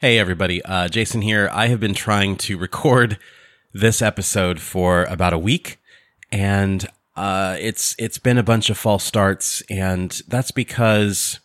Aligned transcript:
Hey, 0.00 0.20
everybody. 0.20 0.64
Uh, 0.64 0.86
Jason 0.86 1.22
here. 1.22 1.50
I 1.52 1.66
have 1.66 1.80
been 1.80 1.92
trying 1.92 2.36
to 2.36 2.56
record 2.56 3.18
this 3.74 4.00
episode 4.00 4.60
for 4.60 5.02
about 5.06 5.32
a 5.32 5.38
week, 5.38 5.80
and 6.30 6.86
uh, 7.16 7.56
it's 7.58 7.96
it's 7.98 8.16
been 8.16 8.38
a 8.38 8.44
bunch 8.44 8.70
of 8.70 8.78
false 8.78 9.02
starts, 9.02 9.60
and 9.62 10.22
that's 10.28 10.52
because 10.52 11.40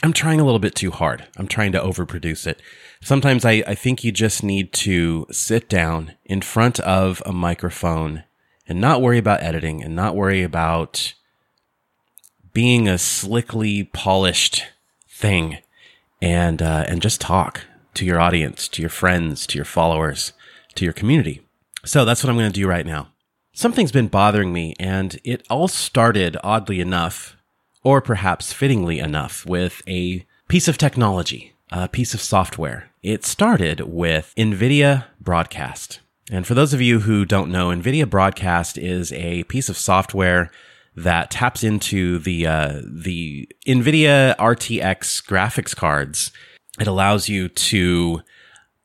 I'm 0.00 0.12
trying 0.12 0.38
a 0.38 0.44
little 0.44 0.60
bit 0.60 0.76
too 0.76 0.92
hard. 0.92 1.26
I'm 1.38 1.48
trying 1.48 1.72
to 1.72 1.80
overproduce 1.80 2.46
it. 2.46 2.62
Sometimes 3.02 3.44
I, 3.44 3.64
I 3.66 3.74
think 3.74 4.04
you 4.04 4.12
just 4.12 4.44
need 4.44 4.72
to 4.74 5.26
sit 5.32 5.68
down 5.68 6.14
in 6.24 6.42
front 6.42 6.78
of 6.78 7.20
a 7.26 7.32
microphone 7.32 8.22
and 8.68 8.80
not 8.80 9.02
worry 9.02 9.18
about 9.18 9.42
editing 9.42 9.82
and 9.82 9.96
not 9.96 10.14
worry 10.14 10.44
about 10.44 11.14
being 12.52 12.86
a 12.86 12.96
slickly 12.96 13.82
polished 13.92 14.66
thing 15.08 15.58
and 16.20 16.62
uh, 16.62 16.84
and 16.88 17.02
just 17.02 17.20
talk 17.20 17.62
to 17.94 18.04
your 18.04 18.20
audience, 18.20 18.68
to 18.68 18.82
your 18.82 18.90
friends, 18.90 19.46
to 19.48 19.58
your 19.58 19.64
followers, 19.64 20.32
to 20.74 20.84
your 20.84 20.92
community. 20.92 21.42
So 21.84 22.04
that's 22.04 22.22
what 22.22 22.30
I'm 22.30 22.36
going 22.36 22.52
to 22.52 22.60
do 22.60 22.68
right 22.68 22.86
now. 22.86 23.08
Something's 23.52 23.92
been 23.92 24.08
bothering 24.08 24.52
me, 24.52 24.74
and 24.78 25.18
it 25.24 25.44
all 25.50 25.68
started 25.68 26.36
oddly 26.44 26.80
enough, 26.80 27.36
or 27.82 28.00
perhaps 28.00 28.52
fittingly 28.52 28.98
enough, 28.98 29.44
with 29.44 29.82
a 29.88 30.24
piece 30.48 30.68
of 30.68 30.78
technology, 30.78 31.54
a 31.72 31.88
piece 31.88 32.14
of 32.14 32.20
software. 32.20 32.90
It 33.02 33.24
started 33.24 33.80
with 33.80 34.32
NVIDIA 34.36 35.06
Broadcast. 35.20 36.00
And 36.30 36.46
for 36.46 36.54
those 36.54 36.72
of 36.72 36.80
you 36.80 37.00
who 37.00 37.24
don't 37.24 37.50
know, 37.50 37.68
NVIDIA 37.70 38.08
Broadcast 38.08 38.78
is 38.78 39.12
a 39.12 39.42
piece 39.44 39.68
of 39.68 39.76
software 39.76 40.50
that 40.96 41.30
taps 41.30 41.62
into 41.62 42.18
the 42.18 42.46
uh, 42.46 42.80
the 42.84 43.48
NVIDIA 43.66 44.36
RTX 44.36 45.24
graphics 45.24 45.74
cards. 45.74 46.32
It 46.78 46.86
allows 46.86 47.28
you 47.28 47.48
to 47.48 48.22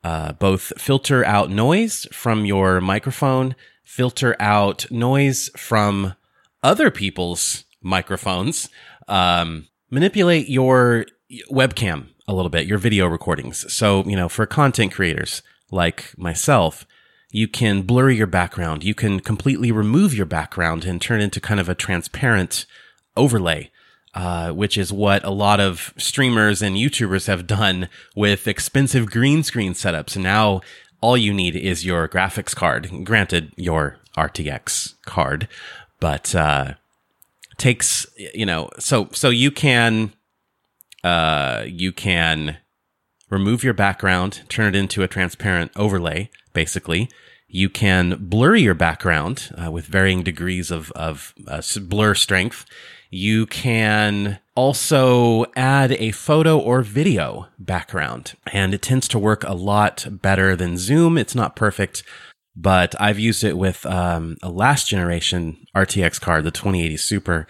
uh, 0.03 0.33
both 0.33 0.73
filter 0.79 1.25
out 1.25 1.49
noise 1.49 2.07
from 2.11 2.45
your 2.45 2.79
microphone, 2.81 3.55
filter 3.83 4.35
out 4.39 4.89
noise 4.91 5.49
from 5.57 6.13
other 6.61 6.91
people's 6.91 7.63
microphones, 7.81 8.69
um, 9.07 9.67
manipulate 9.89 10.49
your 10.49 11.05
webcam 11.51 12.07
a 12.27 12.33
little 12.33 12.49
bit, 12.49 12.67
your 12.67 12.77
video 12.77 13.07
recordings. 13.07 13.71
So, 13.73 14.03
you 14.05 14.15
know, 14.15 14.29
for 14.29 14.45
content 14.45 14.91
creators 14.91 15.41
like 15.71 16.13
myself, 16.17 16.85
you 17.35 17.47
can 17.47 17.81
blur 17.81 18.09
your 18.09 18.27
background. 18.27 18.83
You 18.83 18.95
can 18.95 19.19
completely 19.19 19.71
remove 19.71 20.13
your 20.13 20.25
background 20.25 20.85
and 20.85 21.01
turn 21.01 21.19
into 21.19 21.41
kind 21.41 21.59
of 21.59 21.67
a 21.67 21.75
transparent 21.75 22.65
overlay. 23.15 23.71
Uh, 24.13 24.49
which 24.53 24.77
is 24.77 24.93
what 24.93 25.21
a 25.25 25.29
lot 25.29 25.59
of 25.59 25.93
streamers 25.97 26.61
and 26.61 26.77
YouTubers 26.77 27.27
have 27.27 27.45
done 27.45 27.89
with 28.15 28.47
expensive 28.47 29.11
green 29.11 29.43
screen 29.43 29.73
setups. 29.73 30.15
Now 30.15 30.61
all 31.01 31.17
you 31.17 31.33
need 31.33 31.53
is 31.53 31.85
your 31.85 32.07
graphics 32.07 32.55
card. 32.55 32.89
Granted, 33.03 33.51
your 33.57 33.97
RTX 34.15 34.93
card, 35.05 35.49
but 35.99 36.33
uh, 36.33 36.75
takes 37.57 38.05
you 38.33 38.45
know 38.45 38.69
so 38.79 39.09
so 39.11 39.29
you 39.29 39.51
can 39.51 40.13
uh, 41.03 41.65
you 41.67 41.91
can 41.91 42.57
remove 43.29 43.65
your 43.65 43.73
background, 43.73 44.43
turn 44.47 44.73
it 44.73 44.77
into 44.77 45.03
a 45.03 45.09
transparent 45.09 45.71
overlay, 45.75 46.29
basically, 46.53 47.09
you 47.47 47.69
can 47.69 48.17
blur 48.19 48.55
your 48.55 48.73
background 48.73 49.53
uh, 49.55 49.71
with 49.71 49.85
varying 49.85 50.23
degrees 50.23 50.71
of, 50.71 50.91
of 50.91 51.33
uh, 51.47 51.61
blur 51.81 52.15
strength. 52.15 52.65
You 53.09 53.45
can 53.45 54.39
also 54.55 55.45
add 55.55 55.93
a 55.93 56.11
photo 56.11 56.57
or 56.57 56.81
video 56.81 57.47
background, 57.59 58.35
and 58.51 58.73
it 58.73 58.81
tends 58.81 59.07
to 59.09 59.19
work 59.19 59.43
a 59.43 59.53
lot 59.53 60.07
better 60.09 60.55
than 60.55 60.77
Zoom. 60.77 61.17
It's 61.17 61.35
not 61.35 61.55
perfect, 61.55 62.03
but 62.55 62.99
I've 62.99 63.19
used 63.19 63.43
it 63.43 63.57
with 63.57 63.85
um, 63.85 64.37
a 64.41 64.49
last 64.49 64.89
generation 64.89 65.67
RTX 65.75 66.19
card, 66.19 66.43
the 66.43 66.51
2080 66.51 66.97
Super, 66.97 67.47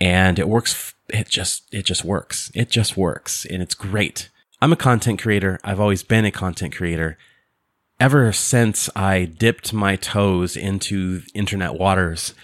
and 0.00 0.38
it 0.38 0.48
works. 0.48 0.94
It 1.10 1.28
just 1.28 1.72
it 1.72 1.84
just 1.84 2.04
works. 2.04 2.50
It 2.54 2.70
just 2.70 2.96
works, 2.96 3.44
and 3.44 3.62
it's 3.62 3.74
great. 3.74 4.30
I'm 4.60 4.72
a 4.72 4.76
content 4.76 5.20
creator. 5.20 5.60
I've 5.62 5.80
always 5.80 6.02
been 6.02 6.24
a 6.24 6.32
content 6.32 6.74
creator 6.74 7.18
ever 8.00 8.32
since 8.32 8.88
I 8.94 9.24
dipped 9.24 9.72
my 9.72 9.96
toes 9.96 10.56
into 10.56 11.22
internet 11.34 11.74
waters. 11.74 12.34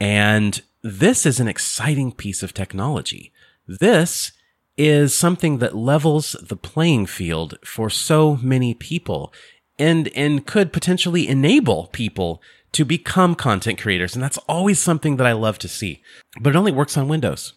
And 0.00 0.60
this 0.82 1.26
is 1.26 1.40
an 1.40 1.48
exciting 1.48 2.12
piece 2.12 2.42
of 2.42 2.54
technology. 2.54 3.32
This 3.66 4.32
is 4.76 5.14
something 5.14 5.58
that 5.58 5.76
levels 5.76 6.34
the 6.42 6.56
playing 6.56 7.06
field 7.06 7.58
for 7.64 7.90
so 7.90 8.36
many 8.36 8.74
people 8.74 9.32
and, 9.78 10.08
and 10.08 10.46
could 10.46 10.72
potentially 10.72 11.28
enable 11.28 11.88
people 11.88 12.42
to 12.72 12.84
become 12.84 13.34
content 13.34 13.80
creators. 13.80 14.14
And 14.14 14.22
that's 14.22 14.38
always 14.48 14.78
something 14.78 15.16
that 15.16 15.26
I 15.26 15.32
love 15.32 15.58
to 15.58 15.68
see. 15.68 16.02
But 16.40 16.50
it 16.50 16.56
only 16.56 16.72
works 16.72 16.96
on 16.96 17.08
Windows. 17.08 17.54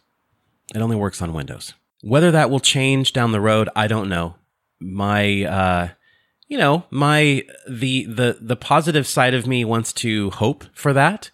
It 0.73 0.81
only 0.81 0.95
works 0.95 1.21
on 1.21 1.33
Windows. 1.33 1.73
Whether 2.01 2.31
that 2.31 2.49
will 2.49 2.59
change 2.59 3.13
down 3.13 3.31
the 3.31 3.41
road, 3.41 3.69
I 3.75 3.87
don't 3.87 4.09
know. 4.09 4.35
My, 4.81 5.43
uh, 5.43 5.89
you 6.53 6.59
know, 6.59 6.83
my 6.91 7.43
the 7.67 8.05
the 8.05 8.37
the 8.39 8.55
positive 8.55 9.07
side 9.07 9.33
of 9.33 9.47
me 9.47 9.65
wants 9.65 9.91
to 9.91 10.29
hope 10.29 10.65
for 10.75 10.93
that, 10.93 11.31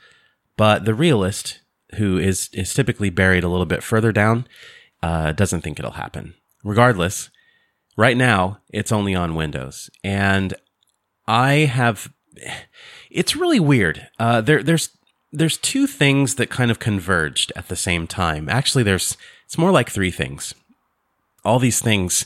but 0.56 0.86
the 0.86 0.94
realist, 0.94 1.60
who 1.96 2.18
is 2.18 2.50
is 2.54 2.74
typically 2.74 3.10
buried 3.10 3.44
a 3.44 3.50
little 3.50 3.66
bit 3.66 3.84
further 3.84 4.14
down, 4.14 4.48
uh, 5.04 5.34
doesn't 5.34 5.60
think 5.60 5.78
it'll 5.78 5.92
happen. 5.92 6.36
Regardless, 6.64 7.32
right 7.98 8.16
now 8.16 8.60
it's 8.70 8.94
only 8.94 9.14
on 9.14 9.36
Windows, 9.36 9.90
and 10.06 10.54
I 11.28 11.66
have. 11.66 12.14
It's 13.12 13.36
really 13.36 13.60
weird. 13.60 14.08
Uh, 14.18 14.40
there 14.40 14.64
there's 14.64 14.98
there's 15.34 15.58
two 15.58 15.86
things 15.86 16.36
that 16.36 16.50
kind 16.50 16.72
of 16.72 16.80
converged 16.80 17.52
at 17.58 17.68
the 17.68 17.76
same 17.76 18.08
time. 18.08 18.48
Actually, 18.48 18.86
there's 18.86 19.18
it's 19.44 19.58
more 19.58 19.72
like 19.72 19.90
three 19.90 20.12
things. 20.12 20.56
All 21.44 21.60
these 21.60 21.82
things, 21.82 22.26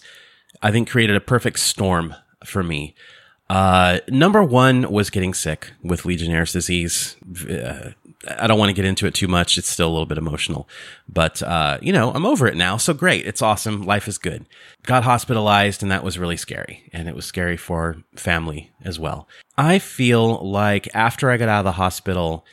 I 0.61 0.71
think, 0.71 0.87
created 0.87 1.15
a 1.15 1.21
perfect 1.21 1.57
storm 1.57 2.13
for 2.45 2.63
me. 2.63 2.95
Uh, 3.49 3.99
number 4.07 4.41
one 4.41 4.89
was 4.91 5.09
getting 5.09 5.33
sick 5.33 5.71
with 5.83 6.05
Legionnaire's 6.05 6.53
disease. 6.53 7.15
Uh, 7.49 7.91
I 8.27 8.47
don't 8.47 8.57
want 8.57 8.69
to 8.69 8.73
get 8.73 8.85
into 8.85 9.05
it 9.05 9.13
too 9.13 9.27
much. 9.27 9.57
It's 9.57 9.69
still 9.69 9.89
a 9.89 9.91
little 9.91 10.05
bit 10.05 10.17
emotional, 10.17 10.67
but, 11.09 11.43
uh, 11.43 11.77
you 11.81 11.91
know, 11.91 12.11
I'm 12.11 12.25
over 12.25 12.47
it 12.47 12.55
now. 12.55 12.77
So 12.77 12.93
great. 12.93 13.25
It's 13.25 13.41
awesome. 13.41 13.83
Life 13.83 14.07
is 14.07 14.17
good. 14.17 14.47
Got 14.83 15.03
hospitalized 15.03 15.83
and 15.83 15.91
that 15.91 16.05
was 16.05 16.17
really 16.17 16.37
scary. 16.37 16.89
And 16.93 17.09
it 17.09 17.15
was 17.15 17.25
scary 17.25 17.57
for 17.57 17.97
family 18.15 18.71
as 18.81 18.97
well. 18.97 19.27
I 19.57 19.77
feel 19.77 20.49
like 20.49 20.87
after 20.95 21.29
I 21.29 21.37
got 21.37 21.49
out 21.49 21.59
of 21.59 21.65
the 21.65 21.73
hospital, 21.73 22.45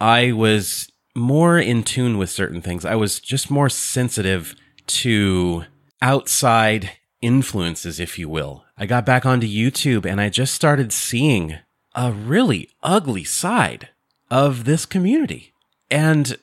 I 0.00 0.32
was 0.32 0.90
more 1.14 1.58
in 1.58 1.84
tune 1.84 2.18
with 2.18 2.28
certain 2.28 2.60
things. 2.60 2.84
I 2.84 2.96
was 2.96 3.20
just 3.20 3.50
more 3.50 3.68
sensitive 3.68 4.56
to 4.88 5.64
outside 6.00 6.90
influences, 7.20 8.00
if 8.00 8.18
you 8.18 8.28
will. 8.28 8.64
I 8.82 8.86
got 8.86 9.06
back 9.06 9.24
onto 9.24 9.46
YouTube 9.46 10.04
and 10.04 10.20
I 10.20 10.28
just 10.28 10.52
started 10.52 10.92
seeing 10.92 11.54
a 11.94 12.10
really 12.10 12.68
ugly 12.82 13.22
side 13.22 13.90
of 14.28 14.64
this 14.64 14.86
community. 14.86 15.52
And 15.88 16.36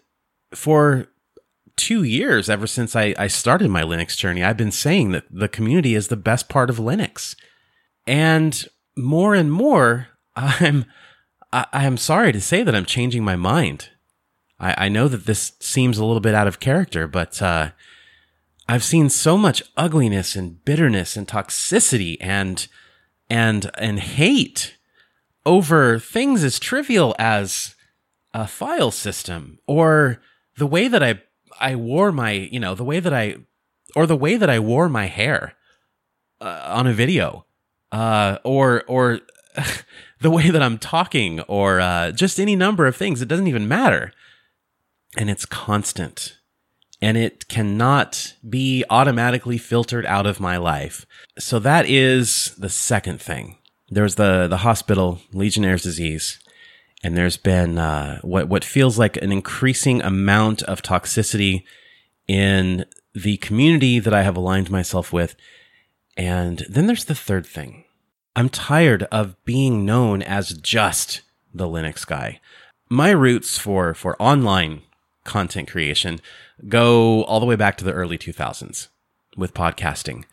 for 0.53 1.07
two 1.75 2.03
years, 2.03 2.50
ever 2.50 2.66
since 2.66 2.95
I, 2.95 3.13
I 3.19 3.27
started 3.27 3.69
my 3.69 3.81
Linux 3.81 4.16
journey, 4.16 4.41
I've 4.41 4.55
been 4.55 4.72
saying 4.72 5.11
that 5.11 5.25
the 5.29 5.50
community 5.50 5.95
is 5.95 6.07
the 6.07 6.16
best 6.16 6.47
part 6.47 6.69
of 6.69 6.77
Linux. 6.77 7.35
And 8.07 8.66
more 8.95 9.35
and 9.35 9.51
more, 9.51 10.07
I'm 10.38 10.85
I, 11.51 11.66
am 11.73 11.97
sorry 11.97 12.31
to 12.31 12.39
say 12.39 12.63
that 12.63 12.73
I'm 12.73 12.85
changing 12.85 13.25
my 13.25 13.35
mind. 13.35 13.89
I, 14.61 14.85
I 14.85 14.88
know 14.88 15.09
that 15.09 15.25
this 15.25 15.57
seems 15.59 15.97
a 15.97 16.06
little 16.06 16.21
bit 16.21 16.35
out 16.35 16.47
of 16.47 16.61
character, 16.61 17.06
but 17.06 17.41
uh, 17.41 17.71
I've 18.69 18.84
seen 18.84 19.09
so 19.09 19.35
much 19.35 19.63
ugliness 19.75 20.35
and 20.35 20.63
bitterness 20.63 21.18
and 21.18 21.28
toxicity 21.28 22.18
and 22.22 22.68
and 23.27 23.71
and 23.80 24.00
hate 24.00 24.77
over 25.44 25.98
things 25.98 26.44
as 26.44 26.60
trivial 26.60 27.16
as 27.18 27.74
a 28.31 28.45
file 28.45 28.92
system 28.92 29.57
or 29.66 30.21
the 30.57 30.68
way 30.68 30.88
that 30.88 31.01
I 31.01 31.19
I 31.60 31.77
wore 31.77 32.12
my, 32.12 32.30
you 32.30 32.60
know, 32.60 32.75
the 32.75 32.83
way 32.83 33.00
that 33.00 33.12
I 33.12 33.38
or 33.95 34.06
the 34.06 34.16
way 34.16 34.38
that 34.38 34.51
I 34.51 34.60
wore 34.60 34.88
my 34.88 35.07
hair 35.07 35.56
uh, 36.39 36.62
on 36.68 36.86
a 36.86 36.94
video 36.94 37.48
uh, 37.92 38.38
or 38.44 38.83
or 38.88 39.22
the 40.22 40.30
way 40.30 40.51
that 40.51 40.62
I'm 40.62 40.77
talking 40.77 41.39
or 41.42 41.80
uh, 41.80 42.12
just 42.12 42.39
any 42.39 42.56
number 42.56 42.86
of 42.86 42.95
things. 42.95 43.19
It 43.19 43.30
doesn't 43.30 43.48
even 43.48 43.68
matter. 43.68 44.13
And 45.18 45.27
it's 45.27 45.48
constant 45.48 46.38
and 47.01 47.18
it 47.18 47.48
cannot 47.48 48.36
be 48.48 48.84
automatically 48.90 49.57
filtered 49.57 50.06
out 50.06 50.25
of 50.25 50.40
my 50.40 50.57
life. 50.57 51.06
So 51.38 51.60
that 51.60 51.86
is 51.88 52.54
the 52.57 52.69
second 52.69 53.22
thing. 53.22 53.57
There's 53.90 54.16
the, 54.16 54.48
the 54.48 54.57
hospital, 54.57 55.22
Legionnaire's 55.34 55.84
disease, 55.84 56.40
and 57.04 57.16
there's 57.16 57.38
been 57.38 57.78
uh, 57.78 58.19
what, 58.22 58.50
what 58.50 58.66
feels 58.66 59.00
like 59.00 59.18
an 59.18 59.31
increasing 59.31 60.01
amount 60.01 60.62
of 60.63 60.81
toxicity 60.81 61.63
in 62.28 62.86
the 63.16 63.38
community 63.38 64.00
that 64.00 64.13
I 64.13 64.24
have 64.24 64.38
aligned 64.38 64.69
myself 64.69 65.12
with. 65.13 65.36
And 66.18 66.66
then 66.69 66.88
there's 66.88 67.06
the 67.06 67.16
third 67.16 67.46
thing. 67.46 67.86
I'm 68.36 68.50
tired 68.50 69.04
of 69.04 69.44
being 69.46 69.86
known 69.86 70.22
as 70.22 70.50
just 70.50 71.22
the 71.54 71.66
Linux 71.66 72.06
guy. 72.06 72.42
My 72.90 73.12
roots 73.12 73.57
for, 73.57 73.94
for 73.94 74.22
online 74.22 74.81
content 75.29 75.69
creation 75.69 76.19
go 76.67 77.23
all 77.23 77.39
the 77.39 77.45
way 77.45 77.55
back 77.55 77.77
to 77.77 77.85
the 77.85 77.93
early 77.93 78.17
2000s 78.17 78.87
with 79.37 79.53
podcasting. 79.53 80.25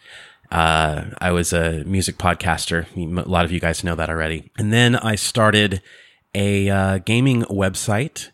Uh, 0.50 1.04
I 1.18 1.30
was 1.30 1.52
a 1.52 1.84
music 1.84 2.18
podcaster. 2.18 2.86
A 2.96 3.28
lot 3.28 3.44
of 3.44 3.52
you 3.52 3.60
guys 3.60 3.84
know 3.84 3.94
that 3.94 4.10
already. 4.10 4.50
And 4.58 4.72
then 4.72 4.96
I 4.96 5.14
started 5.14 5.82
a 6.34 6.68
uh, 6.68 6.98
gaming 6.98 7.42
website. 7.42 8.30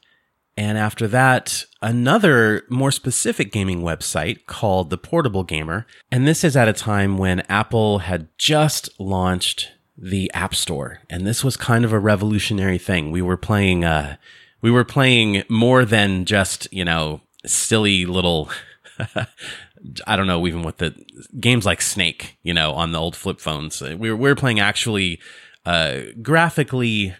And 0.56 0.76
after 0.76 1.08
that, 1.08 1.64
another 1.80 2.64
more 2.68 2.92
specific 2.92 3.50
gaming 3.50 3.80
website 3.80 4.46
called 4.46 4.90
The 4.90 4.98
Portable 4.98 5.44
Gamer. 5.44 5.86
And 6.10 6.26
this 6.28 6.44
is 6.44 6.56
at 6.56 6.68
a 6.68 6.74
time 6.74 7.16
when 7.16 7.40
Apple 7.48 8.00
had 8.00 8.28
just 8.36 8.88
launched 9.00 9.72
the 9.96 10.30
App 10.34 10.54
Store. 10.54 11.00
And 11.08 11.26
this 11.26 11.42
was 11.42 11.56
kind 11.56 11.84
of 11.84 11.92
a 11.92 11.98
revolutionary 11.98 12.78
thing. 12.78 13.10
We 13.10 13.22
were 13.22 13.38
playing, 13.38 13.84
uh, 13.84 14.16
we 14.62 14.70
were 14.70 14.84
playing 14.84 15.42
more 15.48 15.84
than 15.84 16.24
just, 16.24 16.72
you 16.72 16.84
know, 16.84 17.20
silly 17.44 18.06
little 18.06 18.50
I 20.06 20.16
don't 20.16 20.26
know 20.26 20.46
even 20.46 20.62
what 20.62 20.78
the 20.78 20.94
games 21.38 21.66
like 21.66 21.82
Snake, 21.82 22.38
you 22.42 22.54
know, 22.54 22.72
on 22.72 22.92
the 22.92 23.00
old 23.00 23.16
flip 23.16 23.40
phones. 23.40 23.80
We 23.80 24.10
were, 24.10 24.16
we 24.16 24.28
were 24.28 24.34
playing 24.34 24.60
actually 24.60 25.18
uh, 25.66 26.00
graphically 26.20 27.14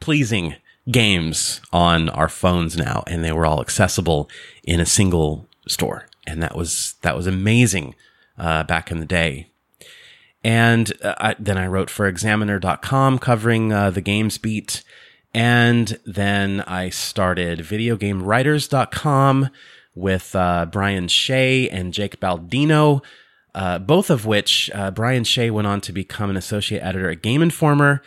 pleasing 0.00 0.56
games 0.90 1.60
on 1.72 2.10
our 2.10 2.28
phones 2.28 2.76
now, 2.76 3.04
and 3.06 3.24
they 3.24 3.32
were 3.32 3.46
all 3.46 3.60
accessible 3.60 4.28
in 4.62 4.80
a 4.80 4.86
single 4.86 5.46
store, 5.66 6.06
and 6.26 6.42
that 6.42 6.56
was 6.56 6.96
that 7.02 7.16
was 7.16 7.26
amazing 7.26 7.94
uh, 8.38 8.64
back 8.64 8.90
in 8.90 9.00
the 9.00 9.06
day. 9.06 9.48
And 10.42 10.92
uh, 11.02 11.14
I, 11.18 11.36
then 11.38 11.56
I 11.56 11.66
wrote 11.66 11.88
for 11.88 12.06
Examiner.com 12.06 13.18
covering 13.18 13.72
uh, 13.72 13.90
the 13.90 14.02
games 14.02 14.36
beat. 14.36 14.82
And 15.34 15.98
then 16.06 16.60
I 16.60 16.90
started 16.90 17.58
VideoGameWriters.com 17.58 19.50
with 19.96 20.34
uh, 20.36 20.66
Brian 20.70 21.08
Shea 21.08 21.68
and 21.68 21.92
Jake 21.92 22.20
Baldino, 22.20 23.02
uh, 23.54 23.80
both 23.80 24.10
of 24.10 24.26
which 24.26 24.70
uh, 24.72 24.92
Brian 24.92 25.24
Shea 25.24 25.50
went 25.50 25.66
on 25.66 25.80
to 25.82 25.92
become 25.92 26.30
an 26.30 26.36
associate 26.36 26.80
editor 26.80 27.10
at 27.10 27.22
Game 27.22 27.42
Informer. 27.42 28.00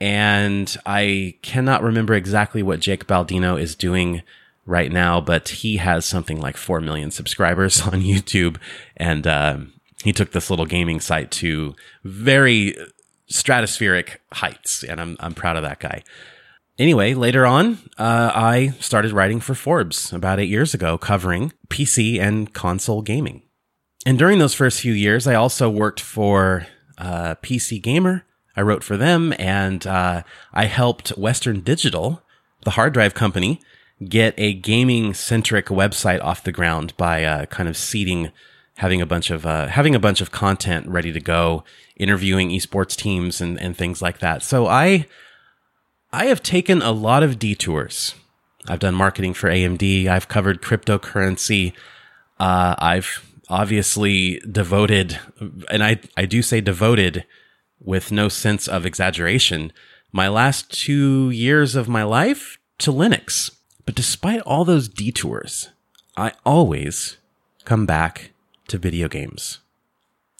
And 0.00 0.76
I 0.84 1.36
cannot 1.40 1.82
remember 1.82 2.12
exactly 2.12 2.62
what 2.62 2.80
Jake 2.80 3.06
Baldino 3.06 3.58
is 3.58 3.74
doing 3.74 4.22
right 4.66 4.92
now, 4.92 5.20
but 5.22 5.48
he 5.48 5.78
has 5.78 6.04
something 6.04 6.40
like 6.40 6.58
4 6.58 6.82
million 6.82 7.10
subscribers 7.10 7.80
on 7.86 8.02
YouTube. 8.02 8.58
And 8.98 9.26
uh, 9.26 9.58
he 10.04 10.12
took 10.12 10.32
this 10.32 10.50
little 10.50 10.66
gaming 10.66 11.00
site 11.00 11.30
to 11.32 11.74
very 12.04 12.76
stratospheric 13.30 14.18
heights. 14.32 14.82
And 14.84 15.00
I'm, 15.00 15.16
I'm 15.20 15.32
proud 15.32 15.56
of 15.56 15.62
that 15.62 15.80
guy 15.80 16.02
anyway, 16.78 17.14
later 17.14 17.46
on, 17.46 17.78
uh, 17.98 18.30
I 18.34 18.74
started 18.80 19.12
writing 19.12 19.40
for 19.40 19.54
Forbes 19.54 20.12
about 20.12 20.40
eight 20.40 20.48
years 20.48 20.74
ago, 20.74 20.98
covering 20.98 21.52
PC 21.68 22.20
and 22.20 22.52
console 22.52 23.02
gaming. 23.02 23.42
And 24.04 24.18
during 24.18 24.38
those 24.38 24.54
first 24.54 24.80
few 24.80 24.92
years, 24.92 25.26
I 25.26 25.34
also 25.34 25.68
worked 25.68 26.00
for 26.00 26.66
uh, 26.98 27.34
PC 27.42 27.82
Gamer. 27.82 28.24
I 28.56 28.62
wrote 28.62 28.84
for 28.84 28.96
them, 28.96 29.34
and 29.38 29.86
uh, 29.86 30.22
I 30.54 30.66
helped 30.66 31.10
Western 31.10 31.60
Digital, 31.60 32.22
the 32.64 32.70
hard 32.70 32.94
drive 32.94 33.14
company, 33.14 33.60
get 34.08 34.34
a 34.38 34.54
gaming 34.54 35.12
centric 35.12 35.66
website 35.66 36.22
off 36.22 36.44
the 36.44 36.52
ground 36.52 36.96
by 36.96 37.24
uh, 37.24 37.46
kind 37.46 37.68
of 37.68 37.76
seeding 37.76 38.30
having 38.78 39.00
a 39.00 39.06
bunch 39.06 39.30
of 39.30 39.44
uh, 39.44 39.66
having 39.66 39.94
a 39.94 39.98
bunch 39.98 40.20
of 40.20 40.30
content 40.30 40.86
ready 40.86 41.12
to 41.12 41.20
go, 41.20 41.64
interviewing 41.96 42.50
esports 42.50 42.96
teams 42.96 43.40
and 43.40 43.60
and 43.60 43.76
things 43.76 44.00
like 44.00 44.20
that. 44.20 44.42
So 44.42 44.66
I 44.66 45.06
I 46.12 46.26
have 46.26 46.42
taken 46.42 46.82
a 46.82 46.92
lot 46.92 47.22
of 47.22 47.38
detours. 47.38 48.14
I've 48.68 48.78
done 48.78 48.94
marketing 48.94 49.34
for 49.34 49.50
AMD. 49.50 50.06
I've 50.06 50.28
covered 50.28 50.62
cryptocurrency. 50.62 51.72
Uh, 52.38 52.74
I've 52.78 53.24
obviously 53.48 54.40
devoted, 54.50 55.18
and 55.70 55.82
I, 55.82 56.00
I 56.16 56.26
do 56.26 56.42
say 56.42 56.60
devoted 56.60 57.24
with 57.80 58.10
no 58.10 58.28
sense 58.28 58.66
of 58.66 58.86
exaggeration, 58.86 59.72
my 60.12 60.28
last 60.28 60.72
two 60.72 61.30
years 61.30 61.76
of 61.76 61.88
my 61.88 62.02
life 62.02 62.58
to 62.78 62.92
Linux. 62.92 63.50
But 63.84 63.94
despite 63.94 64.40
all 64.40 64.64
those 64.64 64.88
detours, 64.88 65.70
I 66.16 66.32
always 66.44 67.18
come 67.64 67.86
back 67.86 68.30
to 68.68 68.78
video 68.78 69.08
games. 69.08 69.60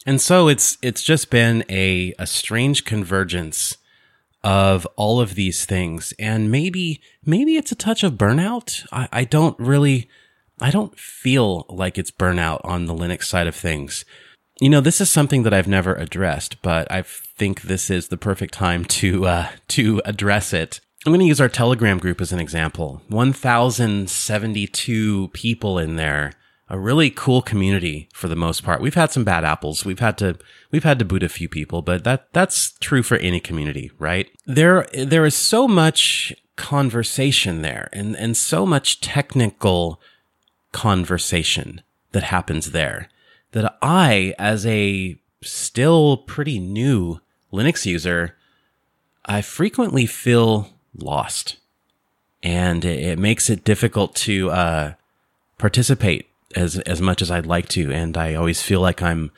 And 0.05 0.21
so 0.21 0.49
it's, 0.49 0.79
it's 0.83 1.03
just 1.03 1.31
been 1.31 1.65
a, 1.69 2.15
a 2.19 2.27
strange 2.27 2.85
convergence 2.85 3.77
of 4.47 4.87
all 4.95 5.21
of 5.21 5.35
these 5.35 5.65
things. 5.65 6.15
And 6.21 6.53
maybe, 6.53 7.01
maybe 7.25 7.57
it's 7.57 7.73
a 7.73 7.77
touch 7.77 8.05
of 8.05 8.13
burnout. 8.13 8.87
I, 8.93 9.09
I 9.11 9.25
don't 9.25 9.59
really, 9.59 10.09
I 10.61 10.71
don't 10.71 10.97
feel 10.97 11.67
like 11.69 11.99
it's 11.99 12.13
burnout 12.13 12.61
on 12.63 12.85
the 12.85 12.95
Linux 12.95 13.25
side 13.25 13.49
of 13.49 13.57
things. 13.57 14.05
You 14.61 14.69
know, 14.69 14.81
this 14.81 15.01
is 15.01 15.11
something 15.11 15.43
that 15.43 15.53
I've 15.53 15.67
never 15.67 15.97
addressed, 15.97 16.63
but 16.63 16.87
I 16.93 17.03
think 17.03 17.63
this 17.63 17.91
is 17.91 18.07
the 18.07 18.17
perfect 18.17 18.55
time 18.55 18.85
to, 18.85 19.27
uh, 19.27 19.49
to 19.69 20.01
address 20.05 20.53
it. 20.53 20.81
I'm 21.05 21.11
going 21.11 21.19
to 21.19 21.27
use 21.27 21.41
our 21.41 21.49
Telegram 21.49 21.99
group 21.99 22.21
as 22.21 22.33
an 22.33 22.39
example. 22.39 23.03
1,072 23.09 25.29
people 25.33 25.77
in 25.77 25.97
there 25.97 26.35
a 26.69 26.79
really 26.79 27.11
cool 27.11 27.43
community 27.43 28.09
for 28.13 28.29
the 28.29 28.37
most 28.37 28.65
part. 28.65 28.81
We've 28.81 28.95
had 28.95 29.13
some 29.13 29.25
bad 29.25 29.45
apples. 29.45 29.85
We've 29.85 30.01
had 30.01 30.19
to 30.19 30.39
we've 30.71 30.85
had 30.85 30.99
to 30.99 31.05
boot 31.05 31.23
a 31.23 31.29
few 31.29 31.49
people, 31.49 31.83
but 31.83 32.05
that 32.05 32.33
that's 32.33 32.73
true 32.81 33.03
for 33.03 33.17
any 33.19 33.41
community, 33.41 33.91
right? 33.99 34.29
There 34.47 34.87
there 34.93 35.25
is 35.25 35.37
so 35.37 35.69
much 35.69 36.35
conversation 36.57 37.63
there 37.63 37.89
and 37.93 38.17
and 38.17 38.37
so 38.37 38.67
much 38.67 39.01
technical 39.01 40.01
conversation 40.73 41.83
that 42.13 42.25
happens 42.25 42.73
there 42.73 43.09
that 43.53 43.77
I 43.81 44.35
as 44.39 44.67
a 44.67 45.19
still 45.43 46.17
pretty 46.17 46.59
new 46.59 47.21
Linux 47.53 47.87
user 47.87 48.37
I 49.27 49.43
frequently 49.43 50.07
feel 50.07 50.71
lost 50.95 51.57
and 52.43 52.85
it, 52.85 53.19
makes 53.19 53.51
it 53.51 53.65
difficult 53.65 54.15
to 54.15 54.51
uh, 54.51 54.93
participate 55.59 56.29
as 56.55 56.79
as 56.81 57.01
much 57.01 57.23
as 57.23 57.31
I'd 57.31 57.47
like 57.47 57.69
to, 57.71 57.93
and 57.93 58.17
I 58.17 58.35
always 58.35 58.63
feel 58.63 58.81
like 58.81 59.03
I'm 59.03 59.33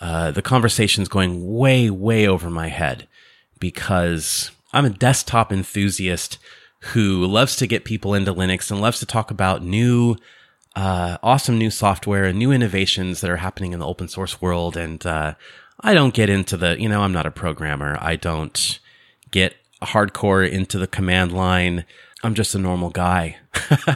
uh, 0.00 0.30
the 0.30 0.42
conversation's 0.42 1.08
going 1.08 1.56
way 1.56 1.90
way 1.90 2.26
over 2.26 2.50
my 2.50 2.68
head 2.68 3.06
because 3.58 4.50
I'm 4.72 4.84
a 4.84 4.90
desktop 4.90 5.52
enthusiast 5.52 6.38
who 6.80 7.26
loves 7.26 7.56
to 7.56 7.66
get 7.66 7.84
people 7.84 8.14
into 8.14 8.32
Linux 8.32 8.70
and 8.70 8.80
loves 8.80 9.00
to 9.00 9.06
talk 9.06 9.30
about 9.30 9.62
new, 9.62 10.16
uh, 10.74 11.18
awesome 11.22 11.58
new 11.58 11.70
software 11.70 12.24
and 12.24 12.38
new 12.38 12.52
innovations 12.52 13.20
that 13.20 13.30
are 13.30 13.36
happening 13.36 13.72
in 13.72 13.78
the 13.78 13.86
open 13.86 14.08
source 14.08 14.40
world. 14.40 14.76
And 14.76 15.04
uh, 15.04 15.34
I 15.80 15.92
don't 15.92 16.14
get 16.14 16.30
into 16.30 16.56
the, 16.56 16.80
you 16.80 16.88
know, 16.88 17.02
I'm 17.02 17.12
not 17.12 17.26
a 17.26 17.30
programmer. 17.30 17.98
I 18.00 18.16
don't 18.16 18.78
get 19.30 19.56
hardcore 19.82 20.48
into 20.48 20.78
the 20.78 20.86
command 20.86 21.32
line. 21.32 21.84
I'm 22.22 22.34
just 22.34 22.54
a 22.54 22.58
normal 22.58 22.90
guy. 22.90 23.38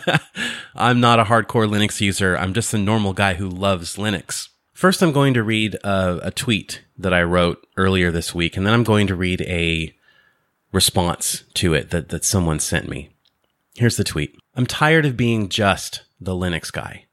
I'm 0.74 1.00
not 1.00 1.20
a 1.20 1.24
hardcore 1.24 1.68
Linux 1.68 2.00
user. 2.00 2.36
I'm 2.36 2.54
just 2.54 2.72
a 2.72 2.78
normal 2.78 3.12
guy 3.12 3.34
who 3.34 3.48
loves 3.48 3.96
Linux. 3.96 4.48
First, 4.72 5.02
I'm 5.02 5.12
going 5.12 5.34
to 5.34 5.42
read 5.42 5.76
a, 5.84 6.20
a, 6.24 6.30
tweet 6.30 6.82
that 6.98 7.14
I 7.14 7.22
wrote 7.22 7.64
earlier 7.76 8.10
this 8.10 8.34
week, 8.34 8.56
and 8.56 8.66
then 8.66 8.74
I'm 8.74 8.82
going 8.82 9.06
to 9.06 9.14
read 9.14 9.42
a 9.42 9.94
response 10.72 11.44
to 11.54 11.74
it 11.74 11.90
that, 11.90 12.08
that 12.08 12.24
someone 12.24 12.58
sent 12.58 12.88
me. 12.88 13.10
Here's 13.74 13.96
the 13.96 14.04
tweet. 14.04 14.36
I'm 14.56 14.66
tired 14.66 15.06
of 15.06 15.16
being 15.16 15.48
just 15.48 16.02
the 16.20 16.32
Linux 16.32 16.72
guy. 16.72 17.04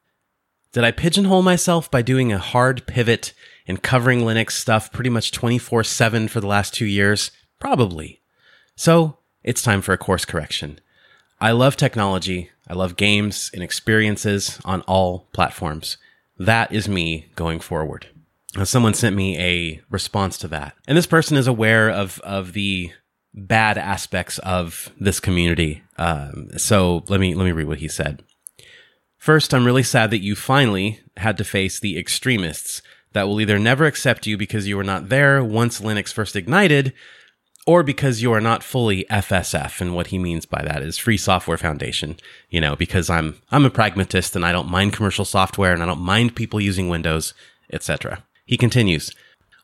Did 0.72 0.84
I 0.86 0.92
pigeonhole 0.92 1.42
myself 1.42 1.92
by 1.92 2.02
doing 2.02 2.32
a 2.32 2.40
hard 2.40 2.88
pivot 2.88 3.34
and 3.68 3.84
covering 3.84 4.22
Linux 4.22 4.52
stuff 4.52 4.92
pretty 4.92 5.10
much 5.10 5.32
24 5.32 5.84
7 5.84 6.30
for 6.30 6.40
the 6.40 6.48
last 6.48 6.74
two 6.74 6.86
years? 6.86 7.32
Probably. 7.60 8.22
So, 8.76 9.18
it's 9.44 9.62
time 9.62 9.82
for 9.82 9.92
a 9.92 9.98
course 9.98 10.24
correction. 10.24 10.80
I 11.42 11.52
love 11.52 11.76
technology. 11.76 12.52
I 12.68 12.74
love 12.76 12.96
games 12.96 13.50
and 13.52 13.64
experiences 13.64 14.60
on 14.64 14.82
all 14.82 15.28
platforms. 15.34 15.98
That 16.38 16.72
is 16.72 16.88
me 16.88 17.32
going 17.36 17.60
forward. 17.60 18.08
Now, 18.56 18.66
someone 18.66 18.94
sent 18.94 19.16
me 19.16 19.40
a 19.40 19.82
response 19.90 20.38
to 20.40 20.48
that. 20.50 20.76
And 20.88 20.96
this 20.96 21.08
person 21.08 21.38
is 21.38 21.48
aware 21.48 21.90
of, 21.90 22.20
of 22.20 22.54
the 22.54 22.92
bad 23.34 23.80
aspects 23.80 24.38
of 24.40 24.92
this 25.00 25.20
community. 25.20 25.82
Um, 25.98 26.50
so 26.58 27.04
let 27.08 27.20
me, 27.20 27.34
let 27.34 27.46
me 27.46 27.54
read 27.54 27.68
what 27.68 27.80
he 27.80 27.88
said. 27.88 28.22
First, 29.18 29.54
I'm 29.54 29.66
really 29.66 29.84
sad 29.84 30.12
that 30.12 30.24
you 30.24 30.36
finally 30.36 31.00
had 31.18 31.38
to 31.38 31.44
face 31.44 31.80
the 31.80 31.98
extremists 31.98 32.82
that 33.14 33.28
will 33.28 33.42
either 33.42 33.58
never 33.58 33.86
accept 33.86 34.28
you 34.28 34.38
because 34.38 34.68
you 34.68 34.78
were 34.78 34.84
not 34.84 35.10
there 35.10 35.44
once 35.44 35.82
Linux 35.82 36.14
first 36.14 36.36
ignited, 36.36 36.94
or 37.68 37.84
because 37.84 38.22
you 38.22 38.32
are 38.34 38.42
not 38.42 38.64
fully 38.64 39.06
FSF. 39.10 39.82
And 39.82 39.96
what 39.96 40.08
he 40.08 40.18
means 40.18 40.46
by 40.46 40.62
that 40.64 40.82
is 40.82 40.98
Free 40.98 41.18
Software 41.18 41.58
Foundation. 41.58 42.18
You 42.50 42.62
know, 42.62 42.76
because 42.76 43.10
I'm 43.10 43.42
I'm 43.52 43.66
a 43.66 43.70
pragmatist 43.70 44.36
and 44.36 44.46
I 44.46 44.52
don't 44.52 44.70
mind 44.70 44.94
commercial 44.94 45.26
software 45.26 45.74
and 45.74 45.84
I 45.84 45.86
don't 45.86 46.02
mind 46.02 46.36
people 46.36 46.60
using 46.60 46.90
Windows, 46.90 47.34
etc. 47.72 48.24
He 48.46 48.58
continues. 48.58 49.14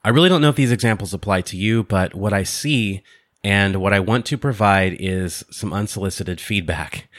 I 0.04 0.10
really 0.10 0.30
don't 0.30 0.42
know 0.42 0.50
if 0.50 0.56
these 0.56 0.72
examples 0.72 1.13
apply 1.13 1.42
to 1.42 1.58
you, 1.58 1.84
but 1.84 2.16
what 2.16 2.34
I 2.34 2.44
see 2.44 3.04
and 3.44 3.77
what 3.77 3.94
I 3.94 4.00
want 4.00 4.25
to 4.27 4.38
provide 4.38 4.96
is 5.00 5.44
some 5.50 5.74
unsolicited 5.74 6.39
feedback. 6.39 7.10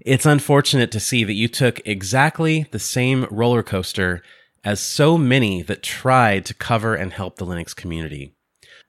It's 0.00 0.26
unfortunate 0.26 0.90
to 0.92 1.00
see 1.00 1.22
that 1.24 1.34
you 1.34 1.46
took 1.46 1.80
exactly 1.86 2.66
the 2.72 2.78
same 2.78 3.26
roller 3.30 3.62
coaster 3.62 4.22
as 4.64 4.80
so 4.80 5.16
many 5.16 5.62
that 5.62 5.82
tried 5.82 6.44
to 6.46 6.54
cover 6.54 6.94
and 6.94 7.12
help 7.12 7.36
the 7.36 7.46
Linux 7.46 7.74
community. 7.74 8.34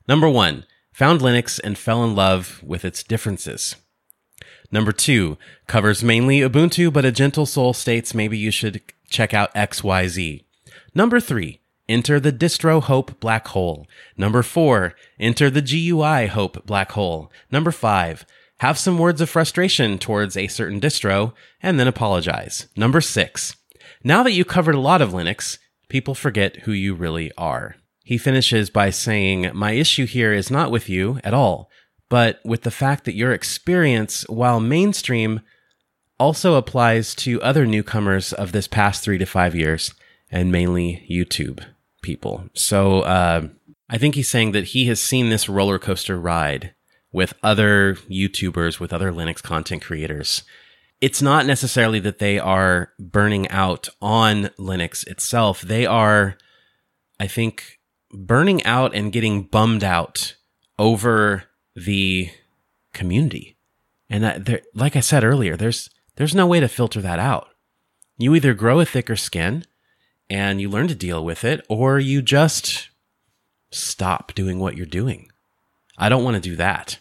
Number 0.08 0.30
one, 0.30 0.66
found 0.94 1.22
Linux 1.22 1.60
and 1.64 1.78
fell 1.78 2.04
in 2.04 2.16
love 2.16 2.62
with 2.64 2.86
its 2.86 3.04
differences. 3.04 3.76
Number 4.72 4.92
two, 4.92 5.38
covers 5.68 6.04
mainly 6.04 6.40
Ubuntu, 6.40 6.92
but 6.92 7.06
a 7.06 7.12
gentle 7.12 7.46
soul 7.46 7.74
states 7.74 8.14
maybe 8.14 8.38
you 8.38 8.52
should 8.52 8.82
check 9.10 9.34
out 9.34 9.54
XYZ. 9.54 10.44
Number 10.96 11.20
three, 11.20 11.60
enter 11.90 12.20
the 12.20 12.32
distro 12.32 12.82
hop 12.82 13.20
black 13.20 13.48
hole. 13.50 13.88
Number 14.18 14.42
four, 14.42 14.96
enter 15.20 15.50
the 15.50 15.62
GUI 15.62 16.28
hope 16.28 16.66
black 16.66 16.94
hole. 16.94 17.32
Number 17.52 17.72
five, 17.72 18.26
have 18.60 18.80
some 18.80 18.98
words 18.98 19.22
of 19.22 19.30
frustration 19.30 19.98
towards 20.00 20.38
a 20.38 20.48
certain 20.48 20.80
distro 20.80 21.34
and 21.62 21.80
then 21.80 21.88
apologize. 21.88 22.68
Number 22.76 23.02
six, 23.02 23.56
now 24.04 24.24
that 24.24 24.32
you 24.32 24.46
covered 24.46 24.76
a 24.76 24.80
lot 24.80 25.02
of 25.02 25.12
Linux, 25.12 25.58
people 25.90 26.16
forget 26.16 26.58
who 26.58 26.72
you 26.72 26.94
really 26.94 27.32
are. 27.38 27.76
He 28.04 28.18
finishes 28.18 28.70
by 28.70 28.90
saying, 28.90 29.50
My 29.54 29.72
issue 29.72 30.06
here 30.06 30.34
is 30.34 30.52
not 30.52 30.72
with 30.72 30.90
you 30.90 31.20
at 31.24 31.34
all, 31.34 31.70
but 32.10 32.40
with 32.44 32.62
the 32.62 32.72
fact 32.72 33.06
that 33.06 33.16
your 33.16 33.32
experience, 33.32 34.26
while 34.28 34.60
mainstream, 34.60 35.42
also 36.20 36.56
applies 36.56 37.16
to 37.16 37.42
other 37.42 37.66
newcomers 37.66 38.34
of 38.34 38.52
this 38.52 38.68
past 38.68 39.04
three 39.04 39.18
to 39.18 39.26
five 39.26 39.56
years, 39.56 39.94
and 40.30 40.52
mainly 40.52 41.06
YouTube 41.10 41.64
people. 42.02 42.46
So 42.54 43.02
uh, 43.02 43.48
I 43.90 43.98
think 43.98 44.16
he's 44.16 44.30
saying 44.30 44.52
that 44.52 44.66
he 44.66 44.86
has 44.88 45.00
seen 45.00 45.30
this 45.30 45.48
roller 45.48 45.80
coaster 45.80 46.20
ride 46.20 46.74
with 47.12 47.34
other 47.42 47.96
YouTubers, 48.10 48.80
with 48.80 48.92
other 48.92 49.12
Linux 49.12 49.42
content 49.42 49.84
creators. 49.84 50.44
It's 51.00 51.22
not 51.22 51.46
necessarily 51.46 52.00
that 52.00 52.20
they 52.20 52.40
are 52.40 52.92
burning 53.00 53.48
out 53.50 53.90
on 54.02 54.46
Linux 54.60 55.06
itself. 55.08 55.62
They 55.62 55.86
are, 55.86 56.38
I 57.20 57.28
think, 57.28 57.80
burning 58.13 58.63
out 58.63 58.93
and 58.96 59.12
getting 59.12 59.43
bummed 59.43 59.84
out 59.84 60.36
over 60.77 61.46
the 61.75 62.29
community. 62.93 63.58
And 64.10 64.24
that 64.24 64.46
there, 64.46 64.62
like 64.74 64.96
I 64.96 65.00
said 65.00 65.24
earlier, 65.24 65.58
there's 65.58 65.89
there's 66.15 66.36
no 66.36 66.46
way 66.46 66.60
to 66.60 66.67
filter 66.67 67.01
that 67.01 67.20
out. 67.20 67.50
You 68.17 68.36
either 68.36 68.53
grow 68.53 68.79
a 68.79 68.86
thicker 68.86 69.15
skin 69.15 69.65
and 70.29 70.62
you 70.62 70.70
learn 70.70 70.88
to 70.88 70.96
deal 70.96 71.25
with 71.25 71.43
it, 71.43 71.65
or 71.67 72.00
you 72.00 72.22
just 72.22 72.89
stop 73.72 74.34
doing 74.36 74.60
what 74.60 74.77
you're 74.77 74.86
doing. 74.86 75.32
I 75.98 76.10
don't 76.10 76.24
want 76.24 76.36
to 76.36 76.50
do 76.50 76.55
that. 76.55 77.00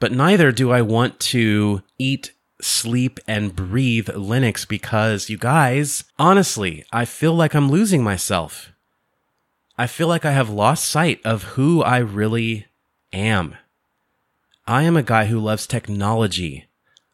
But 0.00 0.12
neither 0.12 0.52
do 0.52 0.70
I 0.70 0.82
want 0.82 1.18
to 1.20 1.82
eat, 1.98 2.32
sleep, 2.60 3.18
and 3.26 3.54
breathe 3.54 4.08
Linux 4.08 4.66
because 4.66 5.28
you 5.28 5.38
guys, 5.38 6.04
honestly, 6.18 6.84
I 6.92 7.04
feel 7.04 7.34
like 7.34 7.54
I'm 7.54 7.70
losing 7.70 8.02
myself. 8.02 8.72
I 9.80 9.86
feel 9.86 10.08
like 10.08 10.24
I 10.24 10.32
have 10.32 10.50
lost 10.50 10.88
sight 10.88 11.20
of 11.24 11.54
who 11.54 11.84
I 11.84 11.98
really 11.98 12.66
am. 13.12 13.54
I 14.66 14.82
am 14.82 14.96
a 14.96 15.04
guy 15.04 15.26
who 15.26 15.38
loves 15.38 15.68
technology. 15.68 16.66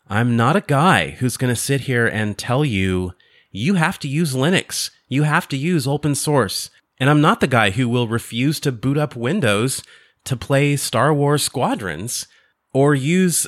I'm 0.09 0.35
not 0.35 0.57
a 0.57 0.63
guy 0.63 1.11
who's 1.11 1.37
going 1.37 1.55
to 1.55 1.61
sit 1.61 1.83
here 1.83 2.07
and 2.07 2.39
tell 2.39 2.65
you, 2.65 3.13
you 3.51 3.75
have 3.75 3.99
to 4.01 4.09
use 4.09 4.35
Linux. 4.35 4.91
You 5.09 5.25
have 5.25 5.47
to 5.49 5.59
use 5.59 5.87
open 5.87 6.15
source. 6.15 6.71
And 6.99 7.11
I'm 7.11 7.21
not 7.21 7.41
the 7.41 7.47
guy 7.47 7.71
who 7.71 7.87
will 7.87 8.09
refuse 8.09 8.59
to 8.61 8.73
boot 8.73 8.97
up 8.97 9.15
Windows 9.15 9.83
to 10.25 10.35
play 10.35 10.75
Star 10.77 11.13
Wars 11.13 11.43
Squadrons 11.43 12.27
or 12.73 12.95
use 12.95 13.47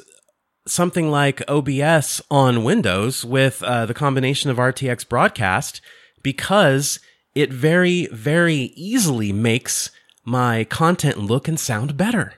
something 0.67 1.11
like 1.11 1.49
OBS 1.49 2.21
on 2.31 2.65
Windows 2.65 3.25
with 3.25 3.63
uh, 3.63 3.87
the 3.87 3.95
combination 3.95 4.51
of 4.51 4.59
RTX 4.59 5.09
broadcast 5.09 5.81
because 6.23 7.01
it 7.37 7.53
very, 7.53 8.07
very 8.07 8.73
easily 8.75 9.31
makes 9.31 9.91
my 10.25 10.65
content 10.65 11.19
look 11.19 11.47
and 11.47 11.61
sound 11.61 11.95
better. 11.95 12.37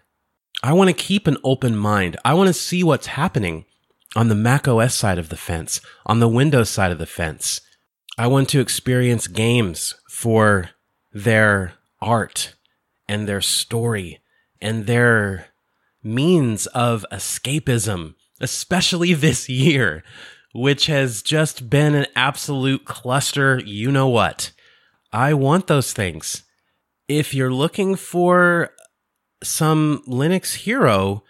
I 0.60 0.72
want 0.72 0.88
to 0.88 1.04
keep 1.04 1.28
an 1.28 1.36
open 1.44 1.76
mind. 1.76 2.16
I 2.24 2.34
want 2.34 2.48
to 2.48 2.52
see 2.52 2.82
what's 2.82 3.06
happening 3.06 3.64
on 4.16 4.26
the 4.26 4.34
Mac 4.34 4.66
OS 4.66 4.96
side 4.96 5.16
of 5.16 5.28
the 5.28 5.36
fence, 5.36 5.80
on 6.04 6.18
the 6.18 6.26
Windows 6.26 6.68
side 6.68 6.90
of 6.90 6.98
the 6.98 7.06
fence. 7.06 7.60
I 8.18 8.26
want 8.26 8.48
to 8.48 8.60
experience 8.60 9.28
games 9.28 9.94
for 10.10 10.70
their 11.12 11.74
art 12.02 12.56
and 13.08 13.28
their 13.28 13.40
story 13.40 14.18
and 14.60 14.86
their 14.86 15.46
means 16.02 16.66
of 16.66 17.06
escapism, 17.12 18.16
especially 18.40 19.14
this 19.14 19.48
year, 19.48 20.02
which 20.52 20.86
has 20.86 21.22
just 21.22 21.70
been 21.70 21.94
an 21.94 22.06
absolute 22.16 22.84
cluster. 22.84 23.60
You 23.64 23.92
know 23.92 24.08
what? 24.08 24.50
I 25.12 25.34
want 25.34 25.66
those 25.66 25.92
things. 25.92 26.42
If 27.08 27.32
you're 27.32 27.52
looking 27.52 27.96
for 27.96 28.70
some 29.42 30.02
Linux 30.06 30.54
hero 30.56 31.22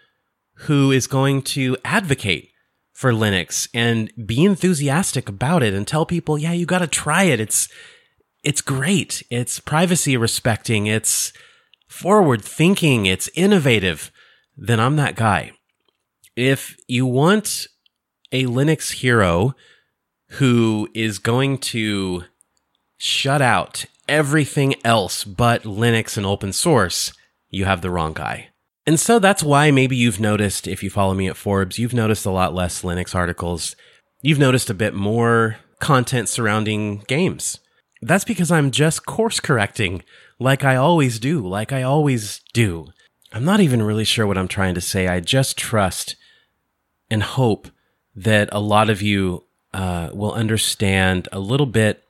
who 0.63 0.91
is 0.91 1.07
going 1.07 1.43
to 1.43 1.77
advocate 1.85 2.51
for 2.93 3.13
Linux 3.13 3.69
and 3.73 4.11
be 4.27 4.45
enthusiastic 4.45 5.29
about 5.29 5.63
it 5.63 5.75
and 5.75 5.87
tell 5.87 6.05
people, 6.05 6.37
yeah, 6.37 6.53
you 6.53 6.67
got 6.67 6.79
to 6.79 6.89
try 6.89 7.25
it. 7.25 7.39
It's, 7.39 7.69
it's 8.43 8.61
great. 8.61 9.23
It's 9.31 9.61
privacy 9.61 10.17
respecting. 10.17 10.87
It's 10.87 11.33
forward 11.89 12.43
thinking. 12.43 13.07
It's 13.07 13.31
innovative. 13.35 14.11
Then 14.57 14.81
I'm 14.81 14.97
that 14.97 15.15
guy. 15.15 15.53
If 16.35 16.77
you 16.89 17.07
want 17.07 17.69
a 18.33 18.45
Linux 18.47 18.93
hero 18.95 19.55
who 20.33 20.89
is 20.93 21.19
going 21.19 21.59
to 21.59 22.25
shut 22.99 23.41
out 23.41 23.87
everything 24.09 24.75
else 24.85 25.25
but 25.25 25.63
Linux 25.63 26.17
and 26.17 26.27
open 26.27 26.53
source, 26.53 27.13
you 27.49 27.65
have 27.65 27.81
the 27.81 27.91
wrong 27.91 28.13
guy. 28.13 28.49
And 28.87 28.99
so 28.99 29.19
that's 29.19 29.43
why 29.43 29.71
maybe 29.71 29.97
you've 29.97 30.21
noticed, 30.21 30.67
if 30.67 30.83
you 30.83 30.91
follow 30.91 31.15
me 31.15 31.29
at 31.29 31.37
Forbes, 31.37 31.79
you've 31.79 31.95
noticed 31.95 32.25
a 32.27 32.31
lot 32.31 32.55
less 32.55 32.83
Linux 32.83 33.15
articles. 33.15 33.77
You've 34.23 34.39
noticed 34.39 34.71
a 34.71 34.75
bit 34.75 34.95
more 34.95 35.57
content 35.79 36.29
surrounding 36.29 36.99
games. 37.07 37.61
That's 38.01 38.25
because 38.25 38.51
I'm 38.51 38.71
just 38.71 39.07
course 39.07 39.41
correcting 39.41 40.03
like 40.39 40.65
I 40.65 40.77
always 40.77 41.19
do, 41.19 41.47
like 41.47 41.73
I 41.73 41.83
always 41.83 42.41
do. 42.53 42.87
I'm 43.33 43.45
not 43.45 43.61
even 43.61 43.83
really 43.83 44.05
sure 44.05 44.27
what 44.27 44.39
I'm 44.39 44.49
trying 44.49 44.75
to 44.75 44.81
say. 44.81 45.07
I 45.07 45.21
just 45.21 45.59
trust 45.59 46.17
and 47.11 47.23
hope 47.23 47.69
that 48.15 48.49
a 48.53 48.61
lot 48.61 48.89
of 48.89 49.03
you 49.03 49.45
uh, 49.75 50.11
will 50.15 50.33
understand 50.33 51.29
a 51.31 51.39
little 51.39 51.67
bit 51.67 52.03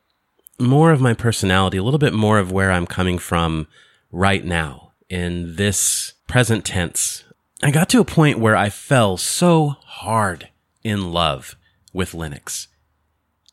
more 0.59 0.93
of 0.93 1.01
my 1.01 1.15
personality, 1.15 1.77
a 1.77 1.83
little 1.83 1.99
bit 1.99 2.13
more 2.13 2.39
of 2.39 2.53
where 2.53 2.71
I'm 2.71 2.87
coming 2.87 3.19
from 3.19 3.69
right 4.11 4.45
now 4.45 4.93
in 5.09 5.57
this 5.57 6.15
present 6.27 6.65
tense. 6.65 7.25
I 7.63 7.71
got 7.71 7.89
to 7.91 8.01
a 8.01 8.05
point 8.05 8.39
where 8.39 8.57
I 8.57 8.69
fell 8.69 9.17
so 9.17 9.77
hard 9.85 10.49
in 10.85 11.13
love 11.13 11.57
with 11.93 12.13
Linux. 12.13 12.69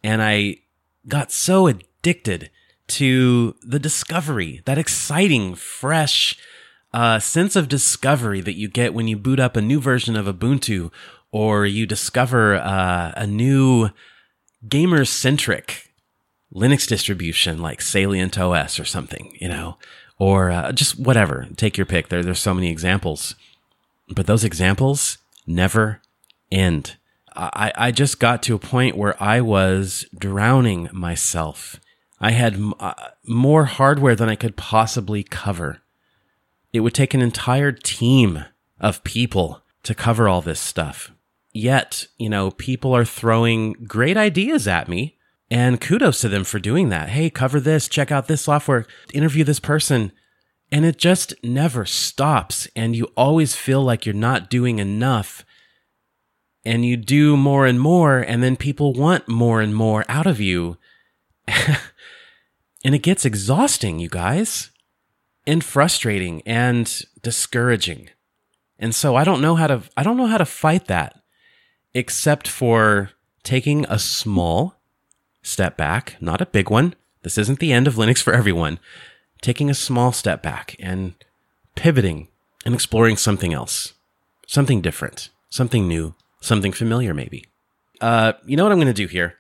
And 0.04 0.22
I 0.22 0.58
got 1.08 1.32
so 1.32 1.68
addicted 1.68 2.50
to 2.88 3.56
the 3.62 3.80
discovery, 3.80 4.62
that 4.66 4.78
exciting, 4.78 5.56
fresh 5.56 6.38
uh, 6.94 7.20
sense 7.20 7.56
of 7.56 7.68
discovery 7.68 8.42
that 8.42 8.58
you 8.58 8.68
get 8.68 8.94
when 8.94 9.08
you 9.08 9.18
boot 9.18 9.40
up 9.40 9.56
a 9.58 9.62
new 9.62 9.80
version 9.80 10.16
of 10.16 10.28
Ubuntu 10.28 10.92
or 11.32 11.66
you 11.66 11.86
discover 11.86 12.56
uh, 12.56 13.12
a 13.18 13.26
new 13.26 13.90
gamer 14.68 15.04
centric 15.04 15.92
Linux 16.54 16.88
distribution 16.88 17.62
like 17.62 17.82
Salient 17.82 18.38
OS 18.38 18.80
or 18.80 18.86
something, 18.86 19.36
you 19.40 19.48
know, 19.48 19.78
or 20.18 20.52
uh, 20.52 20.72
just 20.72 21.00
whatever. 21.00 21.48
Take 21.56 21.78
your 21.78 21.86
pick. 21.86 22.10
There, 22.10 22.24
there's 22.24 22.40
so 22.40 22.54
many 22.54 22.70
examples, 22.70 23.36
but 24.10 24.28
those 24.28 24.44
examples 24.44 25.18
never 25.46 26.02
end. 26.52 26.98
I, 27.36 27.74
I 27.76 27.92
just 27.92 28.20
got 28.20 28.42
to 28.44 28.56
a 28.56 28.60
point 28.60 28.98
where 28.98 29.22
I 29.22 29.42
was 29.42 30.06
drowning 30.18 30.90
myself. 30.94 31.80
I 32.22 32.32
had 32.32 32.62
uh, 32.80 32.94
more 33.26 33.66
hardware 33.66 34.16
than 34.16 34.30
I 34.30 34.36
could 34.36 34.56
possibly 34.56 35.22
cover. 35.24 35.82
It 36.72 36.80
would 36.80 36.94
take 36.94 37.14
an 37.14 37.22
entire 37.22 37.74
team 37.74 38.46
of 38.80 39.04
people 39.04 39.62
to 39.84 39.94
cover 39.94 40.30
all 40.30 40.42
this 40.42 40.60
stuff. 40.60 41.12
Yet, 41.52 42.08
you 42.18 42.30
know, 42.30 42.52
people 42.52 42.96
are 42.96 43.06
throwing 43.06 43.74
great 43.74 44.18
ideas 44.18 44.68
at 44.68 44.88
me 44.88 45.15
and 45.50 45.80
kudos 45.80 46.22
to 46.22 46.30
them 46.30 46.44
for 46.44 46.60
doing 46.60 46.90
that. 46.90 47.10
Hey, 47.10 47.30
cover 47.30 47.60
this, 47.60 47.88
check 47.88 48.12
out 48.12 48.28
this 48.28 48.42
software, 48.44 48.86
interview 49.14 49.44
this 49.44 49.60
person. 49.60 50.12
And 50.72 50.84
it 50.86 50.98
just 50.98 51.34
never 51.44 51.86
stops. 51.86 52.68
And 52.76 52.96
you 52.96 53.06
always 53.16 53.56
feel 53.56 53.84
like 53.84 54.06
you're 54.06 54.16
not 54.16 54.50
doing 54.50 54.80
enough. 54.80 55.46
And 56.66 56.84
you 56.84 56.98
do 56.98 57.38
more 57.38 57.68
and 57.68 57.80
more, 57.80 58.20
and 58.20 58.42
then 58.42 58.56
people 58.56 58.92
want 58.92 59.28
more 59.28 59.62
and 59.62 59.76
more 59.76 60.04
out 60.10 60.26
of 60.26 60.42
you. 60.42 60.78
and 61.48 62.96
it 62.96 63.04
gets 63.04 63.24
exhausting, 63.24 64.00
you 64.00 64.10
guys. 64.10 64.72
and 65.48 65.64
frustrating 65.64 66.42
and 66.46 67.04
discouraging. 67.22 68.10
And 68.80 68.94
so 68.94 69.16
I 69.16 69.24
don't 69.24 69.42
know 69.42 69.56
how 69.56 69.68
to 69.68 69.84
I 69.96 70.04
don't 70.04 70.18
know 70.18 70.26
how 70.26 70.38
to 70.38 70.46
fight 70.46 70.86
that 70.88 71.22
except 71.94 72.48
for 72.48 73.12
taking 73.44 73.86
a 73.88 74.00
small 74.00 74.75
step 75.46 75.78
back, 75.78 76.18
not 76.20 76.42
a 76.42 76.46
big 76.46 76.70
one. 76.70 76.96
This 77.22 77.38
isn't 77.38 77.60
the 77.60 77.72
end 77.72 77.88
of 77.88 77.96
Linux 77.96 78.22
for 78.22 78.34
everyone. 78.34 78.80
Taking 79.42 79.70
a 79.70 79.76
small 79.76 80.12
step 80.12 80.42
back 80.42 80.76
and 80.80 81.14
pivoting 81.76 82.30
and 82.66 82.74
exploring 82.74 83.16
something 83.16 83.54
else, 83.54 83.94
something 84.48 84.82
different, 84.82 85.30
something 85.50 85.88
new, 85.88 86.16
something 86.42 86.72
familiar, 86.72 87.14
maybe. 87.14 87.46
Uh, 88.02 88.34
you 88.46 88.58
know 88.58 88.64
what 88.64 88.72
I'm 88.72 88.80
going 88.80 88.88
to 88.88 88.94
do 88.94 89.08
here? 89.08 89.38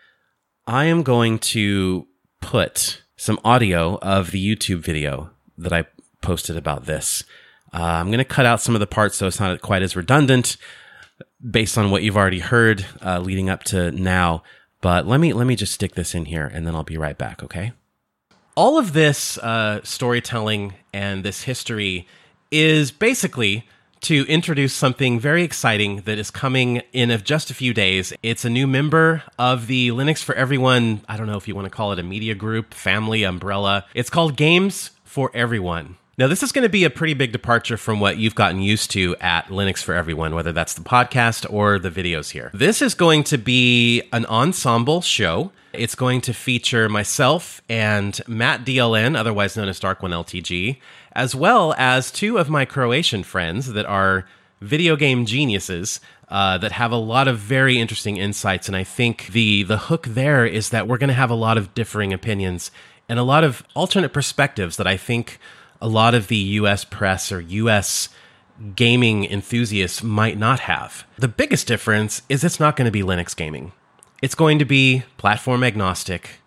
I 0.67 0.85
am 0.85 1.03
going 1.03 1.39
to 1.39 2.07
put 2.39 3.01
some 3.17 3.39
audio 3.43 3.97
of 3.97 4.31
the 4.31 4.55
YouTube 4.55 4.79
video 4.79 5.31
that 5.57 5.73
I 5.73 5.85
posted 6.21 6.57
about 6.57 6.85
this. 6.85 7.23
Uh, 7.73 7.81
I'm 7.81 8.07
going 8.07 8.19
to 8.19 8.25
cut 8.25 8.45
out 8.45 8.61
some 8.61 8.75
of 8.75 8.79
the 8.79 8.87
parts 8.87 9.17
so 9.17 9.27
it's 9.27 9.39
not 9.39 9.61
quite 9.61 9.81
as 9.81 9.95
redundant 9.95 10.57
based 11.49 11.77
on 11.77 11.91
what 11.91 12.03
you've 12.03 12.17
already 12.17 12.39
heard 12.39 12.85
uh, 13.03 13.19
leading 13.19 13.49
up 13.49 13.63
to 13.65 13.91
now. 13.91 14.43
But 14.85 15.07
let 15.07 15.19
me 15.19 15.33
let 15.33 15.47
me 15.47 15.55
just 15.55 15.73
stick 15.73 15.95
this 15.95 16.13
in 16.13 16.25
here, 16.25 16.45
and 16.45 16.67
then 16.67 16.75
I'll 16.75 16.83
be 16.83 16.95
right 16.95 17.17
back. 17.17 17.41
Okay. 17.41 17.71
All 18.53 18.77
of 18.77 18.93
this 18.93 19.39
uh, 19.39 19.79
storytelling 19.83 20.75
and 20.93 21.25
this 21.25 21.41
history 21.41 22.07
is 22.51 22.91
basically 22.91 23.67
to 24.01 24.27
introduce 24.27 24.75
something 24.75 25.19
very 25.19 25.41
exciting 25.41 26.01
that 26.01 26.19
is 26.19 26.29
coming 26.29 26.83
in 26.93 27.09
of 27.09 27.23
just 27.23 27.49
a 27.49 27.55
few 27.55 27.73
days. 27.73 28.13
It's 28.21 28.45
a 28.45 28.49
new 28.51 28.67
member 28.67 29.23
of 29.39 29.65
the 29.65 29.89
Linux 29.89 30.23
for 30.23 30.35
Everyone. 30.35 31.01
I 31.09 31.17
don't 31.17 31.25
know 31.25 31.37
if 31.37 31.47
you 31.47 31.55
want 31.55 31.65
to 31.65 31.71
call 31.71 31.91
it 31.91 31.97
a 31.97 32.03
media 32.03 32.35
group, 32.35 32.71
family, 32.75 33.23
umbrella. 33.23 33.87
It's 33.95 34.11
called 34.11 34.37
Games 34.37 34.91
for 35.03 35.31
Everyone. 35.33 35.97
Now, 36.17 36.27
this 36.27 36.43
is 36.43 36.53
going 36.53 36.63
to 36.63 36.69
be 36.69 36.85
a 36.85 36.89
pretty 36.89 37.13
big 37.13 37.33
departure 37.33 37.75
from 37.75 37.99
what 37.99 38.17
you've 38.17 38.35
gotten 38.35 38.61
used 38.61 38.89
to 38.91 39.17
at 39.19 39.47
Linux 39.47 39.83
for 39.83 39.93
Everyone, 39.93 40.33
whether 40.33 40.53
that's 40.53 40.73
the 40.73 40.81
podcast 40.81 41.45
or 41.51 41.77
the 41.77 41.91
videos 41.91 42.29
here. 42.29 42.51
This 42.53 42.81
is 42.81 42.93
going 42.93 43.25
to 43.25 43.37
be 43.37 44.01
an 44.13 44.25
ensemble 44.27 45.01
show. 45.01 45.51
It's 45.73 45.93
going 45.93 46.21
to 46.21 46.33
feature 46.33 46.87
myself 46.87 47.61
and 47.67 48.17
Matt 48.29 48.63
DLN, 48.63 49.17
otherwise 49.17 49.57
known 49.57 49.67
as 49.67 49.77
Dark 49.77 50.01
One 50.01 50.11
LTG, 50.11 50.77
as 51.11 51.35
well 51.35 51.75
as 51.77 52.11
two 52.11 52.37
of 52.37 52.49
my 52.49 52.63
Croatian 52.63 53.23
friends 53.23 53.73
that 53.73 53.85
are 53.85 54.25
video 54.61 54.95
game 54.95 55.25
geniuses 55.25 55.99
uh, 56.29 56.57
that 56.59 56.71
have 56.71 56.93
a 56.93 56.95
lot 56.95 57.27
of 57.27 57.39
very 57.39 57.77
interesting 57.77 58.15
insights. 58.15 58.69
And 58.69 58.77
I 58.77 58.85
think 58.85 59.27
the 59.27 59.63
the 59.63 59.77
hook 59.77 60.07
there 60.07 60.45
is 60.45 60.69
that 60.69 60.87
we're 60.87 60.97
going 60.97 61.09
to 61.09 61.13
have 61.13 61.29
a 61.29 61.35
lot 61.35 61.57
of 61.57 61.73
differing 61.73 62.13
opinions 62.13 62.71
and 63.09 63.19
a 63.19 63.23
lot 63.23 63.43
of 63.43 63.63
alternate 63.73 64.13
perspectives 64.13 64.77
that 64.77 64.87
I 64.87 64.95
think 64.95 65.39
a 65.81 65.87
lot 65.87 66.15
of 66.15 66.27
the 66.27 66.37
US 66.37 66.85
press 66.85 67.31
or 67.31 67.41
US 67.41 68.09
gaming 68.75 69.25
enthusiasts 69.25 70.01
might 70.01 70.37
not 70.37 70.61
have. 70.61 71.05
The 71.17 71.27
biggest 71.27 71.67
difference 71.67 72.21
is 72.29 72.43
it's 72.43 72.59
not 72.59 72.75
going 72.75 72.85
to 72.85 72.91
be 72.91 73.01
Linux 73.01 73.35
gaming. 73.35 73.71
It's 74.21 74.35
going 74.35 74.59
to 74.59 74.65
be 74.65 75.03
platform 75.17 75.63
agnostic. 75.63 76.39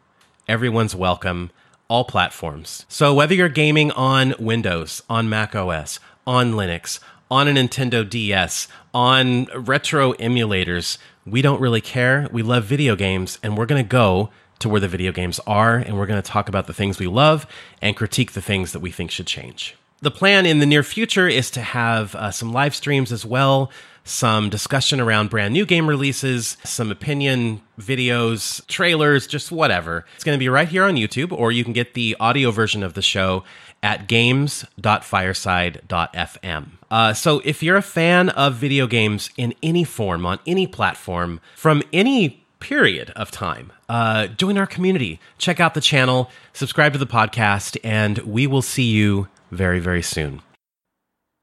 Everyone's 0.48 0.94
welcome, 0.94 1.50
all 1.88 2.04
platforms. 2.04 2.86
So 2.88 3.12
whether 3.12 3.34
you're 3.34 3.48
gaming 3.48 3.90
on 3.92 4.34
Windows, 4.38 5.02
on 5.08 5.28
Mac 5.28 5.54
OS, 5.54 6.00
on 6.26 6.52
Linux, 6.52 6.98
on 7.30 7.46
a 7.46 7.52
Nintendo 7.52 8.08
DS, 8.08 8.68
on 8.94 9.44
retro 9.54 10.14
emulators, 10.14 10.96
we 11.26 11.42
don't 11.42 11.60
really 11.60 11.82
care. 11.82 12.26
We 12.32 12.42
love 12.42 12.64
video 12.64 12.96
games 12.96 13.38
and 13.42 13.56
we're 13.56 13.66
going 13.66 13.84
to 13.84 13.88
go 13.88 14.30
to 14.60 14.68
where 14.68 14.80
the 14.80 14.88
video 14.88 15.12
games 15.12 15.40
are, 15.46 15.76
and 15.76 15.98
we're 15.98 16.06
going 16.06 16.20
to 16.20 16.30
talk 16.30 16.48
about 16.48 16.66
the 16.66 16.74
things 16.74 16.98
we 16.98 17.06
love 17.06 17.46
and 17.80 17.96
critique 17.96 18.32
the 18.32 18.42
things 18.42 18.72
that 18.72 18.80
we 18.80 18.90
think 18.90 19.10
should 19.10 19.26
change. 19.26 19.76
The 20.00 20.10
plan 20.12 20.46
in 20.46 20.60
the 20.60 20.66
near 20.66 20.84
future 20.84 21.26
is 21.26 21.50
to 21.52 21.60
have 21.60 22.14
uh, 22.14 22.30
some 22.30 22.52
live 22.52 22.74
streams 22.74 23.10
as 23.10 23.26
well, 23.26 23.70
some 24.04 24.48
discussion 24.48 25.00
around 25.00 25.28
brand 25.28 25.52
new 25.52 25.66
game 25.66 25.88
releases, 25.88 26.56
some 26.64 26.92
opinion 26.92 27.60
videos, 27.78 28.66
trailers, 28.68 29.26
just 29.26 29.50
whatever. 29.50 30.06
It's 30.14 30.24
going 30.24 30.36
to 30.36 30.40
be 30.40 30.48
right 30.48 30.68
here 30.68 30.84
on 30.84 30.94
YouTube, 30.94 31.32
or 31.32 31.50
you 31.50 31.64
can 31.64 31.72
get 31.72 31.94
the 31.94 32.16
audio 32.20 32.52
version 32.52 32.84
of 32.84 32.94
the 32.94 33.02
show 33.02 33.42
at 33.82 34.08
games.fireside.fm. 34.08 36.66
Uh, 36.90 37.12
so 37.12 37.42
if 37.44 37.62
you're 37.62 37.76
a 37.76 37.82
fan 37.82 38.30
of 38.30 38.54
video 38.54 38.86
games 38.86 39.28
in 39.36 39.52
any 39.62 39.84
form, 39.84 40.24
on 40.24 40.38
any 40.46 40.66
platform, 40.66 41.38
from 41.54 41.82
any 41.92 42.42
period 42.60 43.10
of 43.16 43.30
time. 43.30 43.72
Uh, 43.88 44.26
join 44.26 44.58
our 44.58 44.66
community, 44.66 45.18
check 45.38 45.60
out 45.60 45.72
the 45.74 45.80
channel, 45.80 46.30
subscribe 46.52 46.92
to 46.92 46.98
the 46.98 47.06
podcast, 47.06 47.78
and 47.82 48.18
we 48.18 48.46
will 48.46 48.62
see 48.62 48.90
you 48.90 49.28
very, 49.50 49.80
very 49.80 50.02
soon. 50.02 50.42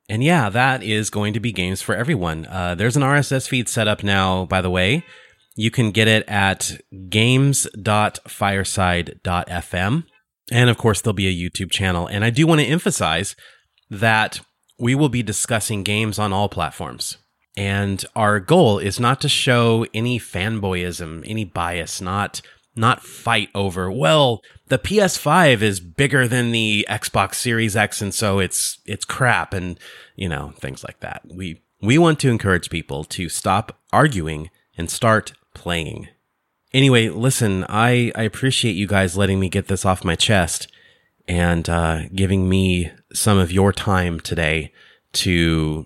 And 0.08 0.24
yeah, 0.24 0.50
that 0.50 0.84
is 0.84 1.10
going 1.10 1.34
to 1.34 1.40
be 1.40 1.52
games 1.52 1.82
for 1.82 1.96
everyone. 1.96 2.46
Uh, 2.46 2.76
there's 2.76 2.96
an 2.96 3.02
RSS 3.02 3.48
feed 3.48 3.68
set 3.68 3.88
up 3.88 4.04
now, 4.04 4.46
by 4.46 4.62
the 4.62 4.70
way. 4.70 5.04
You 5.56 5.72
can 5.72 5.90
get 5.92 6.08
it 6.08 6.24
at 6.28 6.80
games.fireside.fm. 7.10 10.04
And 10.52 10.70
of 10.70 10.78
course, 10.78 11.02
there'll 11.02 11.16
be 11.16 11.28
a 11.28 11.50
YouTube 11.50 11.72
channel. 11.72 12.06
And 12.06 12.24
I 12.24 12.30
do 12.30 12.46
want 12.46 12.62
to 12.62 12.68
emphasize 12.68 13.36
that 13.90 14.42
we 14.78 14.94
will 14.94 15.10
be 15.10 15.24
discussing 15.24 15.82
games 15.84 16.20
on 16.20 16.34
all 16.34 16.50
platforms. 16.50 17.18
And 17.58 18.04
our 18.16 18.40
goal 18.40 18.80
is 18.80 19.00
not 19.00 19.22
to 19.22 19.30
show 19.30 19.86
any 19.94 20.20
fanboyism, 20.20 21.24
any 21.26 21.46
bias, 21.46 22.02
not 22.02 22.42
not 22.78 23.02
fight 23.02 23.50
over, 23.56 23.90
well, 23.90 24.42
the 24.68 24.78
PS5 24.78 25.62
is 25.62 25.80
bigger 25.80 26.28
than 26.28 26.52
the 26.52 26.86
Xbox 26.90 27.36
Series 27.36 27.78
X 27.78 28.02
and 28.02 28.14
so 28.14 28.40
it's 28.40 28.80
it's 28.86 29.06
crap 29.06 29.54
and 29.54 29.80
you 30.16 30.28
know, 30.28 30.54
things 30.60 30.84
like 30.84 31.00
that. 31.00 31.22
We 31.30 31.62
we 31.82 31.98
want 31.98 32.20
to 32.20 32.30
encourage 32.30 32.70
people 32.70 33.04
to 33.06 33.30
stop 33.30 33.80
arguing 33.94 34.50
and 34.78 34.90
start 34.90 35.34
playing. 35.54 36.08
Anyway, 36.74 37.10
listen, 37.10 37.66
I, 37.70 38.12
I 38.16 38.24
appreciate 38.24 38.74
you 38.74 38.88
guys 38.88 39.16
letting 39.16 39.40
me 39.40 39.50
get 39.50 39.68
this 39.68 39.86
off 39.86 40.04
my 40.04 40.16
chest 40.16 40.68
and 41.28 41.70
uh, 41.70 42.04
giving 42.14 42.50
me 42.50 42.92
some 43.14 43.38
of 43.38 43.52
your 43.52 43.72
time 43.72 44.20
today 44.20 44.74
to 45.14 45.86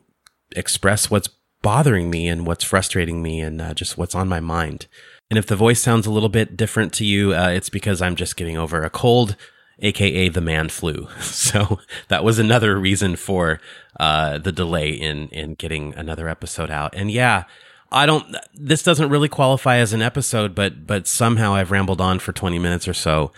express 0.56 1.12
what's 1.12 1.30
bothering 1.62 2.10
me 2.10 2.28
and 2.28 2.46
what's 2.46 2.64
frustrating 2.64 3.22
me 3.22 3.42
and 3.42 3.62
uh, 3.62 3.74
just 3.74 3.98
what's 3.98 4.16
on 4.16 4.28
my 4.28 4.40
mind. 4.40 4.88
And 5.30 5.38
if 5.38 5.46
the 5.46 5.56
voice 5.56 5.82
sounds 5.82 6.08
a 6.08 6.12
little 6.12 6.30
bit 6.30 6.58
different 6.58 6.94
to 6.94 7.06
you, 7.06 7.34
uh, 7.34 7.50
it's 7.50 7.70
because 7.70 8.02
I'm 8.02 8.16
just 8.16 8.36
getting 8.36 8.58
over 8.58 8.84
a 8.84 8.90
cold, 8.90 9.36
aka 9.80 10.30
the 10.30 10.42
man 10.42 10.70
flu. 10.70 11.08
So 11.22 11.80
that 12.10 12.24
was 12.24 12.38
another 12.38 12.80
reason 12.80 13.16
for 13.16 13.60
uh, 14.00 14.38
the 14.38 14.52
delay 14.52 14.90
in 14.90 15.30
in 15.30 15.56
getting 15.56 15.94
another 15.96 16.28
episode 16.28 16.70
out. 16.70 16.94
And 16.96 17.10
yeah, 17.10 17.46
I 17.92 18.06
don't. 18.06 18.36
This 18.54 18.84
doesn't 18.84 19.10
really 19.10 19.30
qualify 19.30 19.78
as 19.78 19.94
an 19.94 20.02
episode, 20.02 20.54
but 20.54 20.86
but 20.86 21.08
somehow 21.08 21.54
I've 21.54 21.72
rambled 21.72 22.02
on 22.02 22.20
for 22.20 22.32
20 22.32 22.60
minutes 22.60 22.88
or 22.88 22.94
so, 22.94 23.32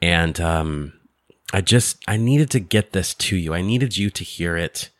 and 0.00 0.40
um, 0.40 0.92
I 1.52 1.60
just 1.60 1.98
I 2.06 2.16
needed 2.16 2.50
to 2.50 2.60
get 2.60 2.92
this 2.92 3.14
to 3.14 3.36
you. 3.36 3.54
I 3.54 3.60
needed 3.62 3.96
you 3.96 4.10
to 4.10 4.24
hear 4.24 4.56
it. 4.56 4.90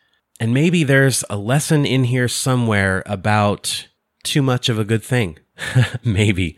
And 0.43 0.53
maybe 0.53 0.83
there's 0.83 1.23
a 1.31 1.37
lesson 1.37 1.87
in 1.87 2.03
here 2.03 2.27
somewhere 2.27 3.05
about 3.07 3.87
too 4.25 4.43
much 4.43 4.69
of 4.69 4.77
a 4.77 4.85
good 4.85 5.05
thing. 5.05 5.39
maybe, 6.05 6.57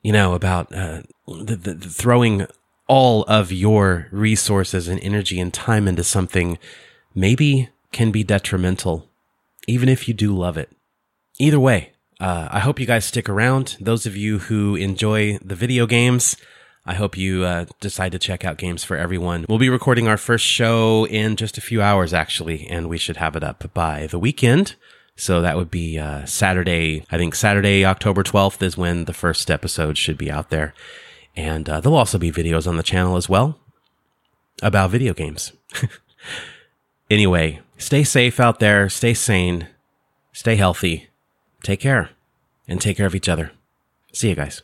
you 0.00 0.12
know, 0.12 0.32
about 0.32 0.74
uh, 0.74 1.02
the, 1.26 1.54
the, 1.54 1.74
the 1.74 1.90
throwing 1.90 2.46
all 2.86 3.24
of 3.24 3.52
your 3.52 4.08
resources 4.12 4.88
and 4.88 4.98
energy 5.00 5.38
and 5.38 5.52
time 5.52 5.86
into 5.86 6.02
something 6.02 6.56
maybe 7.14 7.68
can 7.92 8.10
be 8.10 8.24
detrimental, 8.24 9.10
even 9.66 9.90
if 9.90 10.08
you 10.08 10.14
do 10.14 10.34
love 10.34 10.56
it. 10.56 10.74
Either 11.38 11.60
way, 11.60 11.92
uh, 12.18 12.48
I 12.50 12.60
hope 12.60 12.80
you 12.80 12.86
guys 12.86 13.04
stick 13.04 13.28
around. 13.28 13.76
Those 13.78 14.06
of 14.06 14.16
you 14.16 14.38
who 14.38 14.74
enjoy 14.74 15.36
the 15.44 15.54
video 15.54 15.84
games, 15.84 16.34
I 16.88 16.94
hope 16.94 17.18
you 17.18 17.44
uh, 17.44 17.66
decide 17.80 18.12
to 18.12 18.18
check 18.18 18.46
out 18.46 18.56
Games 18.56 18.82
for 18.82 18.96
Everyone. 18.96 19.44
We'll 19.46 19.58
be 19.58 19.68
recording 19.68 20.08
our 20.08 20.16
first 20.16 20.46
show 20.46 21.06
in 21.06 21.36
just 21.36 21.58
a 21.58 21.60
few 21.60 21.82
hours, 21.82 22.14
actually, 22.14 22.66
and 22.66 22.88
we 22.88 22.96
should 22.96 23.18
have 23.18 23.36
it 23.36 23.44
up 23.44 23.74
by 23.74 24.06
the 24.06 24.18
weekend. 24.18 24.74
So 25.14 25.42
that 25.42 25.58
would 25.58 25.70
be 25.70 25.98
uh, 25.98 26.24
Saturday. 26.24 27.04
I 27.10 27.18
think 27.18 27.34
Saturday, 27.34 27.84
October 27.84 28.22
12th 28.22 28.62
is 28.62 28.78
when 28.78 29.04
the 29.04 29.12
first 29.12 29.50
episode 29.50 29.98
should 29.98 30.16
be 30.16 30.30
out 30.30 30.48
there. 30.48 30.72
And 31.36 31.68
uh, 31.68 31.80
there'll 31.80 31.98
also 31.98 32.16
be 32.16 32.32
videos 32.32 32.66
on 32.66 32.78
the 32.78 32.82
channel 32.82 33.16
as 33.16 33.28
well 33.28 33.58
about 34.62 34.90
video 34.90 35.12
games. 35.12 35.52
anyway, 37.10 37.60
stay 37.76 38.02
safe 38.02 38.40
out 38.40 38.60
there, 38.60 38.88
stay 38.88 39.12
sane, 39.12 39.68
stay 40.32 40.56
healthy, 40.56 41.10
take 41.62 41.80
care, 41.80 42.08
and 42.66 42.80
take 42.80 42.96
care 42.96 43.06
of 43.06 43.14
each 43.14 43.28
other. 43.28 43.52
See 44.14 44.30
you 44.30 44.34
guys. 44.34 44.62